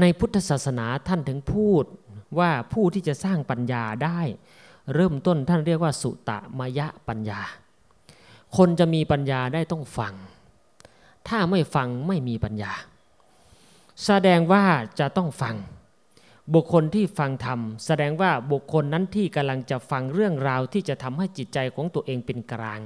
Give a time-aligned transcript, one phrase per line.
[0.00, 1.84] ในพุทธศาสนาท่านถึงพูด
[2.38, 4.20] ว่าผู้ที่จะสร้างปัญญาได้
[4.94, 7.40] เริ่มต้นท่านเรียกว่าสุตะมยะปัญญา
[8.56, 10.14] คนจะมีปัญญาได้ต้องฟัง
[11.28, 12.72] ถ้าไม่ฟังไม่มีปัญญา
[14.04, 14.64] แสดงว่า
[14.98, 15.56] จะต้องฟัง
[16.54, 22.80] บุคคลที่ฟังธรรม แสดงว่าบุคคลนั้นที่กำลังจะฟังเรื่องราวที่จะทำให้จิตใจของตัวเองเป็นกลาง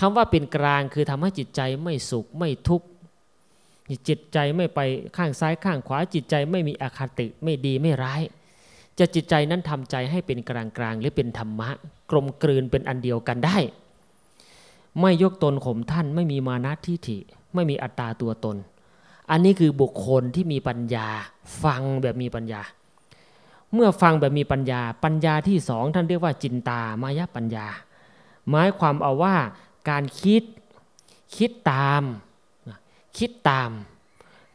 [0.00, 2.86] คำว่าเป็นกลางคือทำให้จิตใจไม่สุขไม่ทุกข์
[4.08, 4.80] จิตใจไม่ไป
[5.16, 8.22] ข้างซ้ายข้างขวาจิตใจไม่มีอคติไม่ดีไม่ร้าย
[8.98, 11.70] จะจิตใจนั้นทำใจให้เป็นกลางกลางหรือเป็นธรรมะ
[12.10, 13.58] กลมกลืนเป็นอันเดียวกันได้
[15.00, 17.18] ไม่ยกตนข่มท่านไม่มีมานะทิฐิ
[17.54, 18.56] ไม่มีอัตตาตัวตน
[19.30, 21.06] อันนี้คือบุคคลที่มีปัญญา
[21.62, 22.62] ฟังแบบมีปัญญา
[23.74, 27.66] เมื่อฟังแบบมีปัญญา ปัญญาที่สองท่านเรียกว่าจินตามายปัญญา
[28.50, 29.36] หมายความเอาว่า
[29.88, 30.42] การคิด
[31.36, 32.02] คิดตาม
[33.18, 33.70] คิดตาม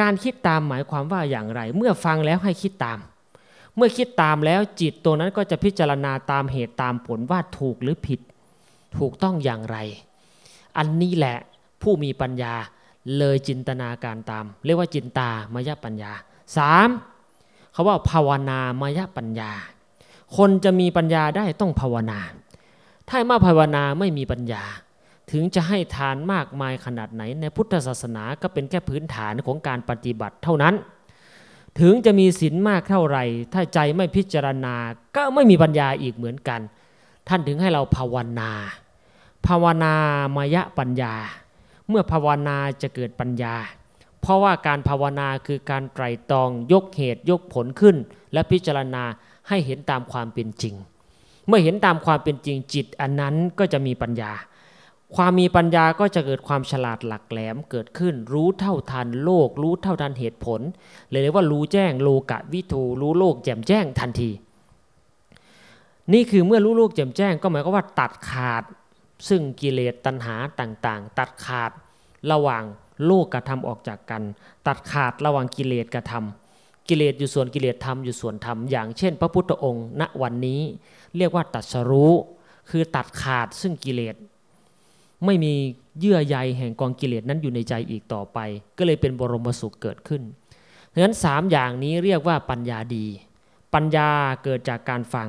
[0.00, 2.98] การคิดตามหมายความว่าอย่างไร เมื่อฟังแล้วให้คิดตาม
[3.76, 8.20] เมื่อคิดตามแล้วจิตตัวนั้นก็จะพิจารณาตามเหตุตามผลว่าถูกหรือผิด
[8.98, 9.76] ถูกต้องอย่างไร
[10.78, 11.36] อันนี้แหละ
[11.82, 12.54] ผู้มีปัญญา
[13.18, 16.12] เลยจินตนาการตาม เรียกว่าจินตามายปัญญา
[16.56, 16.88] สาม
[17.72, 19.50] เขาว่าภาวนามายปัญญา
[20.36, 22.20] คนจะมีปัญญาได้ต้องภาวนา
[23.08, 24.62] ถ้าไมาภาวนาไม่มีปัญญา
[25.32, 30.74] ถึงจะให้ทานมากมายขนาดไหน ในพุทธศาสนาก็เป็นแค่พื้นฐานของการปฏิบัติเท่านั้น
[31.80, 34.74] ถึงจะมีศีลมากเท่าไหร่ ถ้าใจไม่พิจารณา
[35.16, 36.60] ก็ไม่มีปัญญาอีกเหมือนกัน
[37.28, 38.50] ท่านถึงให้เราภาวนา
[39.46, 39.94] ภาวนา
[40.36, 41.14] มายะปัญญา
[41.88, 43.54] เมื่อภาวนาจะเกิดปัญญา
[44.20, 47.96] เพราะว่าการภาวนาคือการไตรตรองยกเหตุยกผลขึ้น
[48.32, 49.04] และพิจารณา
[49.48, 50.74] ให้เห็นตามความเป็นจริง
[51.46, 54.32] เมื่อเห็นตามความเป็นจริงจิตอันนั้นก็จะมีปัญญา
[55.16, 60.60] ความมีปัญญาก็จะเกิดความฉลาดหลักแหลมเกิดขึ้น รู้เท่าทันโลก รู้เท่าทันเหตุผล
[61.10, 64.30] เลยเรียกว่ารู้แจ้งโลกะวิทูรู้โลกแจ่มแจ้งทันที
[66.12, 68.62] นี่คือเมื่อรู้โลกแจ่มแจ้ง ก็หมายความว่าตัดขาด
[69.28, 71.70] ซึ่งกิเลสตัณหาต่างๆ ตัดขาด
[72.32, 72.64] ระหว่าง
[73.06, 74.22] โลกกระทำออกจากกัน
[74.66, 80.60] ตัดขาดระหว่างกิเลสกระทำกิเลสอยู่ส่วนกิเลสธรรมอยู่ส่วนธรรมอย่างเช่น พระพุทธองค์ ณวันนี้
[81.16, 82.12] เรียกว่าตัดสรู้
[82.70, 84.16] คือตัดขาดซึ่งกิเลส
[85.24, 85.52] ไม่มี
[86.00, 88.38] เยื่อใยแห่งกองกิเลสนั้นอยู่ในใจอีกต่อไป
[88.78, 90.22] ก็เลยเป็นบรมสุขเกิดขึ้น
[90.88, 93.06] เพราะฉะนั้นสามอย่างนี้เรียกว่าปัญญาดี
[93.74, 94.08] ปัญญา
[94.44, 95.28] เกิดจากการฟัง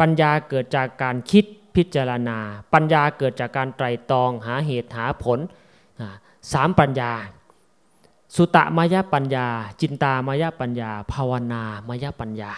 [0.00, 1.44] ปัญญาเกิดจากการคิด
[1.76, 2.38] พิจารณา
[2.74, 5.38] ปัญญาเกิดจากการไตรตรองหาเหตุหาผล
[6.52, 7.12] สามปัญญา
[8.36, 9.46] สุตมายปัญญา
[9.80, 12.52] จินตามายปัญญา ภาวนามายปัญญา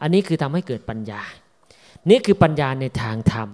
[0.00, 1.20] อันนี้คือทำให้เกิดปัญญา
[2.10, 3.48] นี่คือปัญญาในทางธรรม